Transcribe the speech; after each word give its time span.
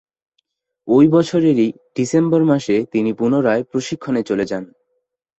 ঐ 0.87 1.07
বছরেরই 1.07 1.67
ডিসেম্বর 1.95 2.41
মাসে 2.43 2.75
তিনি 2.91 3.11
পুনরায় 3.13 3.63
প্রশিক্ষণে 3.63 4.21
চলে 4.23 4.45
যান। 4.45 4.63